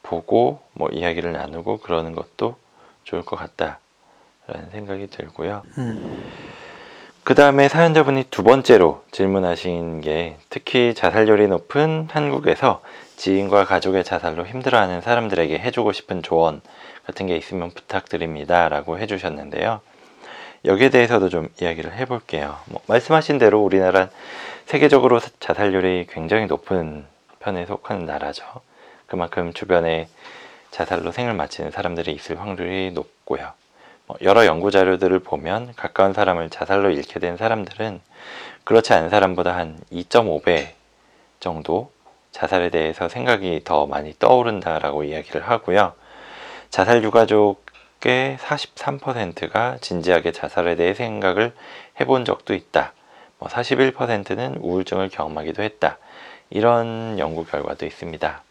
보고 0.03 0.60
뭐 0.74 0.88
이야기를 0.89 1.32
나누고 1.32 1.80
그러는 1.80 2.13
것도 2.13 2.56
좋을 3.03 3.24
것 3.25 3.36
같다라는 3.36 4.70
생각이 4.72 5.08
들고요. 5.08 5.63
음, 5.80 6.24
그 7.24 7.34
다음에 7.34 7.68
사연자분이 7.68 8.25
두 8.30 8.44
번째로 8.44 9.03
질문하신 9.10 10.01
게 10.01 10.38
특히 10.51 10.94
자살률이 10.94 11.48
높은 11.48 12.08
한국에서 12.12 12.84
지인과 13.15 13.65
가족의 13.65 14.03
자살로 14.03 14.46
힘들어하는 14.46 15.01
사람들에게 15.01 15.58
해주고 15.58 15.91
싶은 15.91 16.22
조언 16.22 16.62
같은 17.08 17.25
게 17.25 17.36
있으면 17.36 17.72
부탁드립니다. 17.72 18.70
라고 18.70 19.00
해주셨는데요. 19.00 19.82
여기에 20.65 20.91
대해서도 20.91 21.30
좀 21.30 21.48
이야기를 21.60 21.96
해볼게요. 21.96 22.58
뭐 22.65 22.80
말씀하신 22.86 23.39
대로 23.39 23.63
우리나라는 23.63 24.10
세계적으로 24.68 25.20
자살률이 25.39 26.06
굉장히 26.12 26.46
높은 26.46 27.06
편에 27.41 27.65
속하는 27.65 28.05
나라죠. 28.05 28.45
그만큼 29.07 29.53
주변에 29.53 30.07
자살로 30.71 31.12
생을 31.12 31.33
마치는 31.33 31.71
사람들이 31.71 32.13
있을 32.13 32.39
확률이 32.39 32.91
높고요. 32.91 33.51
뭐 34.07 34.17
여러 34.21 34.45
연구 34.45 34.71
자료들을 34.71 35.19
보면 35.19 35.74
가까운 35.75 36.13
사람을 36.13 36.50
자살로 36.50 36.91
잃게 36.91 37.19
된 37.19 37.38
사람들은 37.38 38.01
그렇지 38.63 38.93
않은 38.93 39.10
사람보다 39.10 39.55
한 39.55 39.79
2.5배 39.91 40.69
정도 41.39 41.91
자살에 42.31 42.69
대해서 42.69 43.10
생각이 43.10 43.62
더 43.63 43.86
많이 43.86 44.13
떠오른다라고 44.17 45.03
이야기를 45.03 45.41
하고요. 45.41 45.93
자살 46.69 47.03
유가족의 47.03 48.38
43%가 48.38 49.77
진지하게 49.81 50.31
자살에 50.31 50.75
대해 50.75 50.93
생각을 50.93 51.54
해본 51.99 52.23
적도 52.23 52.54
있다. 52.54 52.93
뭐 53.39 53.49
41%는 53.49 54.58
우울증을 54.62 55.10
경험하기도 55.10 55.63
했다. 55.63 55.97
이런 56.52 57.18
연구 57.18 57.46
결과도 57.46 57.86
있습니다. 57.86 58.44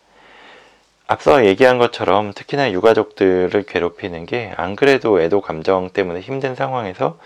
앞서 1.06 1.44
얘기한 1.44 1.78
것처럼 1.78 2.32
특히나 2.32 2.70
유가족들을 2.72 3.62
괴롭히는 3.64 4.26
게 4.26 4.52
안 4.56 4.76
그래도 4.76 5.20
애도 5.20 5.40
감정 5.40 5.90
때문에 5.90 6.20
힘든 6.20 6.54
상황에서 6.54 7.18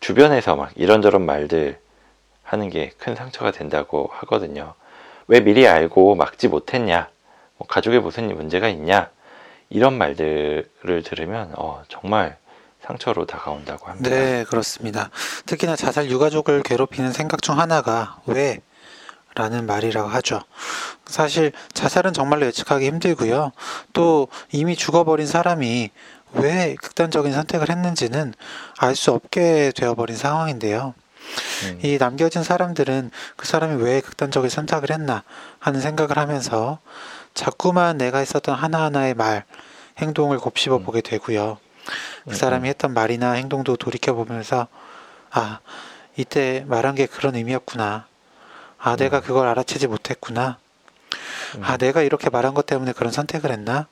주변에서 0.00 0.56
막 0.56 0.70
이런저런 0.76 1.24
말들 1.24 1.78
하는 2.44 2.70
게 2.70 2.92
큰 2.98 3.14
상처가 3.14 3.50
된다고 3.50 4.10
하거든요. 4.14 4.74
왜 5.28 5.40
미리 5.40 5.66
알고 5.66 6.14
막지 6.14 6.48
못했냐? 6.48 7.08
뭐 7.56 7.66
가족에 7.66 7.98
무슨 7.98 8.28
문제가 8.34 8.68
있냐? 8.68 9.10
이런 9.70 9.96
말들을 9.96 11.02
들으면 11.04 11.52
어, 11.56 11.82
정말 11.88 12.36
상처로 12.82 13.24
다가온다고 13.26 13.86
합니다. 13.88 14.10
네, 14.10 14.44
그렇습니다. 14.44 15.08
특히나 15.46 15.76
자살 15.76 16.10
유가족을 16.10 16.62
괴롭히는 16.62 17.12
생각 17.12 17.40
중 17.40 17.58
하나가 17.58 18.18
왜? 18.26 18.60
라는 19.34 19.66
말이라고 19.66 20.08
하죠. 20.08 20.42
사실 21.06 21.52
자살은 21.72 22.12
정말로 22.12 22.46
예측하기 22.46 22.86
힘들고요. 22.86 23.52
또 23.92 24.28
이미 24.50 24.76
죽어버린 24.76 25.26
사람이 25.26 25.90
왜 26.34 26.74
극단적인 26.80 27.32
선택을 27.32 27.70
했는지는 27.70 28.34
알 28.78 28.94
수 28.94 29.12
없게 29.12 29.72
되어버린 29.74 30.16
상황인데요. 30.16 30.94
음, 31.64 31.78
이 31.82 31.98
남겨진 31.98 32.42
사람들은 32.42 33.10
그 33.36 33.46
사람이 33.46 33.82
왜 33.82 34.00
극단적인 34.00 34.50
선택을 34.50 34.90
했나 34.90 35.22
하는 35.60 35.80
생각을 35.80 36.18
하면서 36.18 36.78
자꾸만 37.34 37.96
내가 37.96 38.18
했었던 38.18 38.54
하나하나의 38.54 39.14
말, 39.14 39.44
행동을 39.98 40.38
곱씹어 40.38 40.78
보게 40.78 41.00
되고요. 41.00 41.58
그 42.24 42.30
음, 42.30 42.34
사람이 42.34 42.68
했던 42.68 42.92
말이나 42.92 43.32
행동도 43.32 43.76
돌이켜 43.76 44.14
보면서 44.14 44.68
아, 45.30 45.60
이때 46.16 46.64
말한 46.66 46.94
게 46.94 47.06
그런 47.06 47.34
의미였구나. 47.36 48.06
아, 48.82 48.96
내가 48.96 49.20
그걸 49.20 49.46
알아채지 49.46 49.86
못했구나. 49.86 50.58
음, 51.54 51.64
아, 51.64 51.76
내가 51.76 52.02
이렇게 52.02 52.30
말한 52.30 52.52
것 52.52 52.66
때문에 52.66 52.92
그런 52.92 53.12
선택을 53.12 53.52
했나? 53.52 53.86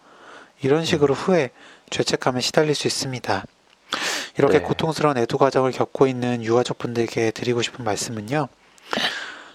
이런 0.63 0.85
식으로 0.85 1.15
후에 1.15 1.51
죄책감에 1.91 2.41
시달릴 2.41 2.75
수 2.75 2.89
있습니다. 2.89 3.45
이렇게 4.37 4.59
네. 4.59 4.65
고통스러운 4.65 5.17
애도 5.17 5.39
과정을 5.39 5.71
겪고 5.71 6.07
있는 6.07 6.43
유가족분들께 6.43 7.31
드리고 7.31 7.63
싶은 7.63 7.85
말씀은요. 7.85 8.49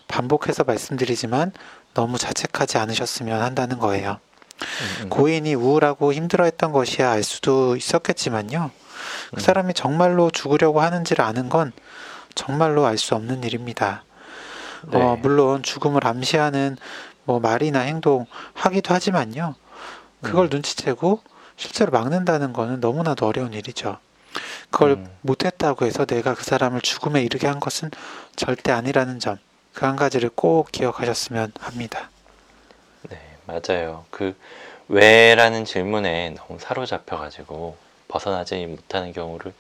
반복해서 0.07 0.63
말씀드리지만 0.63 1.51
너무 1.93 2.17
자책하지 2.17 2.77
않으셨으면 2.77 3.41
한다는 3.41 3.77
거예요. 3.77 4.19
음, 4.61 5.03
음, 5.03 5.09
고인이 5.09 5.53
우울하고 5.55 6.13
힘들어했던 6.13 6.71
것이야 6.71 7.11
알 7.11 7.23
수도 7.23 7.75
있었겠지만요. 7.75 8.71
그 9.31 9.35
음. 9.35 9.39
사람이 9.39 9.73
정말로 9.73 10.31
죽으려고 10.31 10.81
하는지를 10.81 11.25
아는 11.25 11.49
건 11.49 11.73
정말로 12.35 12.85
알 12.85 12.97
수 12.97 13.15
없는 13.15 13.43
일입니다. 13.43 14.03
네. 14.87 14.97
어, 14.97 15.17
물론 15.21 15.63
죽음을 15.63 16.05
암시하는 16.05 16.77
뭐 17.25 17.39
말이나 17.39 17.79
행동 17.81 18.25
하기도 18.53 18.93
하지만요. 18.93 19.55
그걸 20.21 20.45
음. 20.47 20.49
눈치채고 20.51 21.21
실제로 21.57 21.91
막는다는 21.91 22.53
거는 22.53 22.79
너무나도 22.81 23.27
어려운 23.27 23.53
일이죠. 23.53 23.97
그걸 24.69 24.91
음. 24.91 25.17
못했다고 25.21 25.85
해서 25.85 26.05
내가 26.05 26.33
그 26.35 26.43
사람을 26.43 26.81
죽음에 26.81 27.23
이르게 27.23 27.47
한 27.47 27.59
것은 27.59 27.91
절대 28.35 28.71
아니라는 28.71 29.19
점, 29.19 29.37
그 29.73 29.85
한 29.85 29.95
가지를 29.95 30.29
꼭 30.35 30.71
기억하셨으면 30.71 31.53
합니다. 31.59 32.11
네, 33.09 33.19
맞아요. 33.45 34.05
그 34.09 34.35
왜라는 34.87 35.65
질문에 35.65 36.35
너무 36.37 36.59
사로잡혀가지고 36.59 37.77
벗어나지 38.07 38.65
못하는 38.67 39.13
경우를 39.13 39.53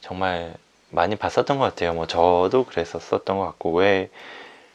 정말 0.00 0.54
많이 0.90 1.16
봤었던 1.16 1.58
것 1.58 1.64
같아요. 1.64 1.94
뭐 1.94 2.06
저도 2.06 2.64
그랬었었던 2.66 3.38
것 3.38 3.44
같고 3.46 3.72
왜 3.74 4.10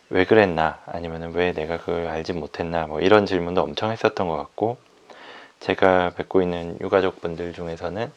왜 0.09 0.25
그랬나 0.25 0.79
아니면은 0.85 1.33
왜 1.33 1.53
내가 1.53 1.77
그걸 1.77 2.07
알지 2.07 2.33
못했나 2.33 2.87
뭐 2.87 2.99
이런 2.99 3.25
질문도 3.25 3.61
엄청 3.61 3.91
했었던 3.91 4.27
것 4.27 4.37
같고 4.37 4.77
제가 5.59 6.11
뵙고 6.15 6.41
있는 6.41 6.77
유가족 6.81 7.21
분들 7.21 7.53
중에서는 7.53 8.11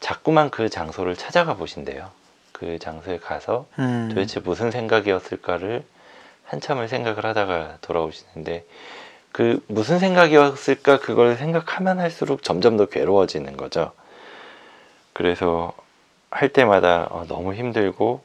자꾸만 0.00 0.50
그 0.50 0.68
장소를 0.68 1.16
찾아가 1.16 1.54
보신대요. 1.54 2.10
그 2.52 2.78
장소에 2.78 3.18
가서 3.18 3.66
음, 3.78 4.08
도대체 4.08 4.40
무슨 4.40 4.70
생각이었을까를 4.70 5.84
한참을 6.44 6.88
생각을 6.88 7.24
하다가 7.24 7.78
돌아오시는데 7.80 8.66
그 9.30 9.64
무슨 9.68 9.98
생각이었을까 9.98 11.00
그걸 11.00 11.36
생각하면 11.36 11.98
할수록 11.98 12.42
점점 12.42 12.76
더 12.76 12.86
괴로워지는 12.86 13.56
거죠. 13.56 13.92
그래서 15.12 15.72
할 16.30 16.50
때마다 16.50 17.06
어, 17.10 17.24
너무 17.26 17.54
힘들고 17.54 18.22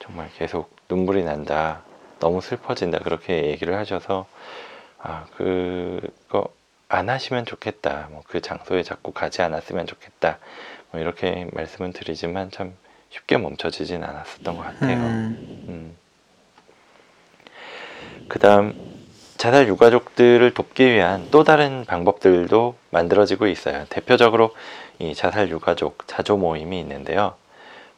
정말 0.00 0.28
계속 0.36 0.74
눈물이 0.88 1.24
난다. 1.24 1.82
너무 2.20 2.40
슬퍼진다. 2.40 3.00
그렇게 3.00 3.46
얘기를 3.46 3.76
하셔서 3.76 4.26
아, 4.98 5.26
그거 5.36 6.48
안 6.88 7.08
하시면 7.08 7.46
좋겠다. 7.46 8.08
뭐 8.10 8.22
그 8.28 8.40
장소에 8.40 8.82
자꾸 8.82 9.12
가지 9.12 9.42
않았으면 9.42 9.86
좋겠다. 9.86 10.38
뭐 10.90 11.00
이렇게 11.00 11.48
말씀은 11.52 11.92
드리지만 11.92 12.50
참 12.50 12.74
쉽게 13.10 13.38
멈춰지진 13.38 14.02
않았었던 14.04 14.56
것 14.56 14.62
같아요. 14.62 14.96
음, 14.96 15.64
음. 15.68 15.96
그다음 18.28 18.74
자살 19.36 19.68
유가족들을 19.68 20.54
돕기 20.54 20.92
위한 20.92 21.28
또 21.30 21.44
다른 21.44 21.84
방법들도 21.84 22.74
만들어지고 22.90 23.46
있어요. 23.46 23.84
대표적으로 23.90 24.54
이 24.98 25.14
자살 25.14 25.50
유가족 25.50 26.06
자조 26.08 26.36
모임이 26.36 26.80
있는데요. 26.80 27.34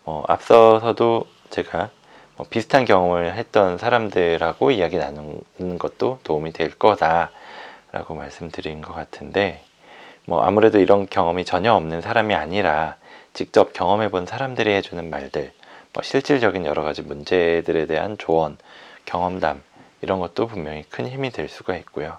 어, 0.05 0.25
앞서서도 0.27 1.27
제가 1.51 1.91
뭐 2.39 2.47
비슷한 2.49 2.85
경험을 2.85 3.35
했던 3.35 3.79
사람들하고 3.79 4.71
이야기 4.71 4.97
나누는 4.97 5.77
것도 5.77 6.21
도움이 6.23 6.53
될 6.53 6.71
거다라고 6.71 8.15
말씀드린 8.15 8.81
것 8.81 8.95
같은데 8.95 9.65
뭐 10.25 10.43
아무래도 10.43 10.79
이런 10.79 11.09
경험이 11.09 11.45
전혀 11.45 11.75
없는 11.75 12.01
사람이 12.01 12.37
아니라 12.37 12.95
직접 13.35 13.73
경험해 13.73 14.13
본 14.13 14.25
사람들이 14.25 14.73
해주는 14.73 15.11
말들, 15.11 15.53
뭐 15.93 16.05
실질적인 16.05 16.65
여러 16.65 16.85
가지 16.85 17.03
문제들에 17.03 17.87
대한 17.87 18.17
조언, 18.19 18.57
경험담 19.05 19.61
이런 20.03 20.21
것도 20.21 20.47
분명히 20.47 20.85
큰 20.85 21.09
힘이 21.09 21.31
될 21.31 21.49
수가 21.49 21.77
있고요. 21.79 22.19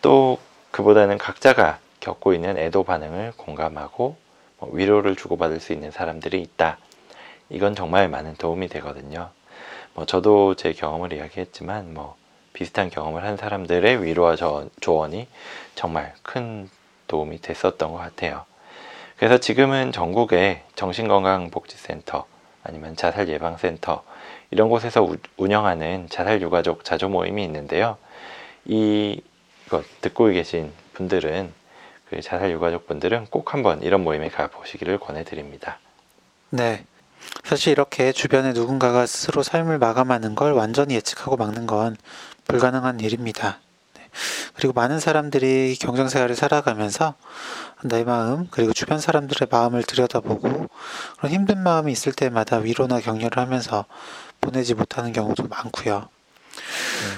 또 0.00 0.38
그보다는 0.70 1.18
각자가 1.18 1.80
겪고 2.00 2.32
있는 2.32 2.56
애도 2.56 2.84
반응을 2.84 3.34
공감하고 3.36 4.16
뭐 4.58 4.70
위로를 4.72 5.16
주고받을 5.16 5.60
수 5.60 5.74
있는 5.74 5.90
사람들이 5.90 6.40
있다. 6.40 6.78
이건 7.54 7.76
정말 7.76 8.08
많은 8.08 8.34
도움이 8.34 8.68
되거든요. 8.68 9.30
뭐 9.94 10.04
저도 10.06 10.56
제 10.56 10.72
경험을 10.72 11.12
이야기했지만 11.12 11.94
뭐 11.94 12.16
비슷한 12.52 12.90
경험을 12.90 13.22
한 13.24 13.36
사람들의 13.36 14.02
위로와 14.02 14.34
저- 14.34 14.68
조언이 14.80 15.28
정말 15.76 16.14
큰 16.24 16.68
도움이 17.06 17.40
됐었던 17.40 17.92
것 17.92 17.98
같아요. 17.98 18.44
그래서 19.16 19.38
지금은 19.38 19.92
전국에 19.92 20.64
정신건강복지센터 20.74 22.26
아니면 22.64 22.96
자살예방센터 22.96 24.02
이런 24.50 24.68
곳에서 24.68 25.02
우- 25.02 25.16
운영하는 25.36 26.08
자살유가족 26.08 26.84
자조 26.84 27.08
모임이 27.08 27.44
있는데요. 27.44 27.98
이 28.64 29.20
이거 29.66 29.82
듣고 30.00 30.26
계신 30.26 30.72
분들은 30.94 31.52
그 32.10 32.20
자살유가족 32.20 32.86
분들은 32.88 33.26
꼭 33.30 33.54
한번 33.54 33.82
이런 33.82 34.02
모임에 34.02 34.28
가 34.28 34.48
보시기를 34.48 34.98
권해드립니다. 34.98 35.78
네. 36.50 36.84
사실 37.44 37.72
이렇게 37.72 38.12
주변에 38.12 38.52
누군가가 38.52 39.06
스스로 39.06 39.42
삶을 39.42 39.78
마감하는 39.78 40.34
걸 40.34 40.52
완전히 40.52 40.94
예측하고 40.94 41.36
막는 41.36 41.66
건 41.66 41.96
불가능한 42.46 43.00
일입니다. 43.00 43.60
네. 43.94 44.02
그리고 44.54 44.72
많은 44.72 45.00
사람들이 45.00 45.76
경쟁 45.80 46.08
생활을 46.08 46.36
살아가면서 46.36 47.14
내 47.82 48.04
마음 48.04 48.48
그리고 48.50 48.72
주변 48.72 48.98
사람들의 48.98 49.48
마음을 49.50 49.82
들여다보고 49.82 50.68
그런 51.18 51.32
힘든 51.32 51.62
마음이 51.62 51.92
있을 51.92 52.12
때마다 52.12 52.58
위로나 52.58 53.00
격려를 53.00 53.36
하면서 53.36 53.84
보내지 54.40 54.74
못하는 54.74 55.12
경우도 55.12 55.48
많고요. 55.48 56.08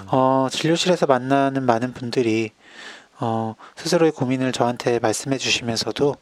어, 0.07 0.49
진료실에서 0.51 1.07
만나는 1.07 1.65
많은 1.65 1.93
분들이 1.93 2.53
어, 3.19 3.55
스스로의 3.77 4.13
고민을 4.13 4.53
저한테 4.53 4.99
말씀해 4.99 5.39
주시면서도 5.39 6.17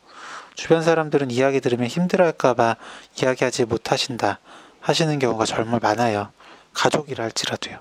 주변 0.55 0.83
사람들은 0.83 1.31
이야기 1.31 1.61
들으면 1.61 1.89
힘들어할까봐 1.89 2.77
이야기하지 3.21 3.65
못하신다 3.65 4.39
하시는 4.81 5.19
경우가 5.19 5.45
정말 5.47 5.81
많아요. 5.83 6.31
가족이라 6.73 7.25
할지라도요. 7.25 7.79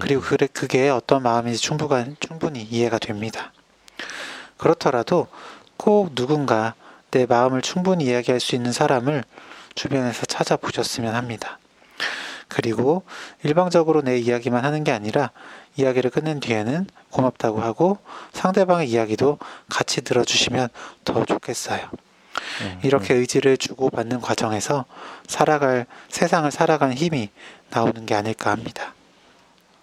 그리고 0.00 0.22
그래, 0.22 0.48
그게 0.52 0.88
어떤 0.88 1.22
마음인지 1.22 1.60
충분하, 1.60 2.04
충분히 2.18 2.62
이해가 2.62 2.98
됩니다. 2.98 3.52
그렇더라도 4.56 5.28
꼭 5.76 6.14
누군가 6.14 6.74
내 7.10 7.26
마음을 7.26 7.62
충분히 7.62 8.06
이야기할 8.06 8.40
수 8.40 8.54
있는 8.54 8.72
사람을 8.72 9.24
주변에서 9.74 10.26
찾아보셨으면 10.26 11.14
합니다. 11.14 11.58
그리고 12.48 13.02
일방적으로 13.42 14.02
내 14.02 14.18
이야기만 14.18 14.64
하는 14.64 14.84
게 14.84 14.92
아니라 14.92 15.30
이야기를 15.76 16.10
끝낸 16.10 16.40
뒤에는 16.40 16.86
고맙다고 17.10 17.60
하고 17.60 17.98
상대방의 18.32 18.88
이야기도 18.88 19.38
같이 19.68 20.02
들어주시면 20.02 20.68
더 21.04 21.24
좋겠어요. 21.24 21.90
음, 22.62 22.80
이렇게 22.82 23.14
의지를 23.14 23.56
주고 23.56 23.90
받는 23.90 24.20
과정에서 24.20 24.84
살아갈 25.26 25.86
세상을 26.08 26.50
살아가는 26.50 26.94
힘이 26.94 27.30
나오는 27.70 28.06
게 28.06 28.14
아닐까 28.14 28.50
합니다. 28.50 28.94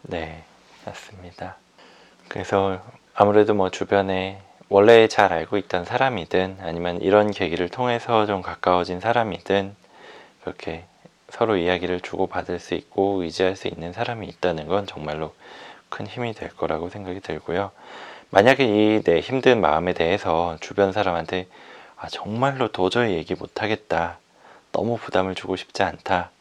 네, 0.04 0.43
맞습니다. 0.86 1.58
그래서 2.28 2.82
아무래도 3.13 3.54
뭐 3.54 3.69
주변에 3.69 4.41
원래 4.69 5.08
잘 5.08 5.34
알고 5.34 5.58
있던 5.58 5.84
사람이든 5.84 6.60
아니면 6.62 7.02
이런 7.02 7.32
계기를 7.32 7.67
통해서 7.69 8.26
좀 8.26 8.41
가까워진 8.41 9.02
사람이든 9.02 9.76
그렇게 10.43 10.86
서로 11.32 11.58
이야기를 11.58 12.02
주고받을 12.02 12.60
수 12.60 12.74
있고 12.76 13.24
의지할 13.24 13.56
수 13.56 13.67
있는 13.67 13.94
사람이 13.94 14.28
있다는 14.28 14.67
건 14.67 14.86
정말로 14.88 15.34
큰 15.89 16.08
힘이 16.08 16.34
될 16.34 16.50
거라고 16.56 16.89
생각이 16.89 17.20
들고요. 17.22 17.72
만약에 18.30 18.63
이 18.65 19.02
내 19.04 19.20
힘든 19.20 19.62
마음에 19.62 19.94
대해서 19.94 20.58
주변 20.62 20.91
사람한테 20.94 21.48
아, 21.98 22.08
정말로 22.08 22.70
도저히 22.72 23.13
얘기 23.13 23.36
못 23.36 23.62
하겠다. 23.62 24.17
너무 24.72 24.98
부담을 24.98 25.36
주고 25.36 25.56
싶지 25.56 25.84
않다. 25.84 26.32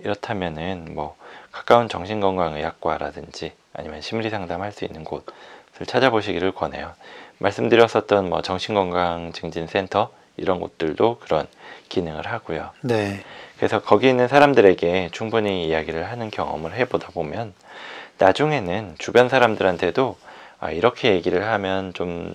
이렇다면은 0.00 0.94
뭐 0.94 1.16
가까운 1.52 1.88
정신건강의학과라든지 1.88 3.52
아니면 3.74 4.00
심리 4.00 4.30
상담할 4.30 4.72
수 4.72 4.84
있는 4.84 5.04
곳을 5.04 5.86
찾아보시기를 5.86 6.52
권해요. 6.52 6.92
말씀드렸었던 7.38 8.28
뭐 8.28 8.42
정신건강증진센터 8.42 10.10
이런 10.38 10.60
곳들도 10.60 11.18
그런 11.20 11.46
기능을 11.88 12.26
하고요. 12.26 12.70
네, 12.82 13.22
그래서 13.56 13.80
거기 13.80 14.08
있는 14.08 14.28
사람들에게 14.28 15.10
충분히 15.12 15.66
이야기를 15.68 16.08
하는 16.10 16.30
경험을 16.30 16.74
해보다 16.74 17.08
보면 17.08 17.54
나중에는 18.18 18.96
주변 18.98 19.28
사람들한테도 19.28 20.16
아, 20.60 20.70
이렇게 20.70 21.12
얘기를 21.12 21.46
하면 21.46 21.92
좀 21.94 22.34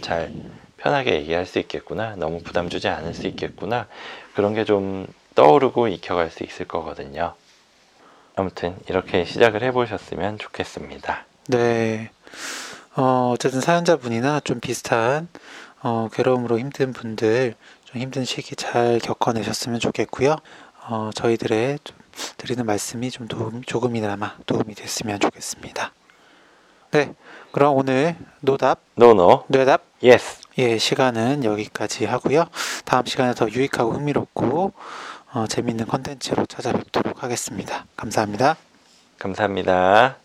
잘 0.00 0.32
편하게 0.78 1.16
얘기할 1.16 1.44
수 1.44 1.58
있겠구나. 1.58 2.14
너무 2.16 2.40
부담 2.42 2.70
주지 2.70 2.88
않을 2.88 3.12
수 3.12 3.26
있겠구나. 3.26 3.86
그런 4.34 4.54
게 4.54 4.64
좀 4.64 5.06
떠오르고 5.34 5.88
익혀갈 5.88 6.30
수 6.30 6.42
있을 6.42 6.66
거거든요. 6.66 7.34
아무튼 8.34 8.76
이렇게 8.88 9.24
시작을 9.26 9.62
해보셨으면 9.62 10.38
좋겠습니다. 10.38 11.26
네. 11.48 12.10
어, 12.96 13.32
어쨌든 13.34 13.60
사연자분이나 13.60 14.40
좀 14.40 14.58
비슷한 14.60 15.28
어, 15.82 16.08
괴로움으로 16.12 16.58
힘든 16.58 16.92
분들 16.92 17.54
좀 17.84 18.00
힘든 18.00 18.24
시기 18.24 18.56
잘 18.56 18.98
겪어내셨으면 18.98 19.80
좋겠고요. 19.80 20.36
어, 20.88 21.10
저희들의 21.14 21.78
좀 21.84 21.96
드리는 22.36 22.64
말씀이 22.64 23.10
좀 23.10 23.28
도움, 23.28 23.62
조금이나마 23.62 24.36
도움이 24.46 24.74
됐으면 24.74 25.20
좋겠습니다. 25.20 25.92
네. 26.90 27.14
그럼 27.52 27.76
오늘 27.76 28.16
노답, 28.40 28.80
no 28.94 29.14
no, 29.14 29.44
뇌답, 29.48 29.82
yes. 30.02 30.40
예, 30.58 30.78
시간은 30.78 31.44
여기까지 31.44 32.04
하고요. 32.04 32.46
다음 32.84 33.04
시간에 33.06 33.34
더 33.34 33.48
유익하고 33.48 33.92
흥미롭고 33.92 34.72
어, 35.32 35.46
재밌는 35.46 35.86
컨텐츠로 35.86 36.46
찾아뵙도록 36.46 37.22
하겠습니다. 37.22 37.86
감사합니다. 37.96 38.56
감사합니다. 39.18 40.16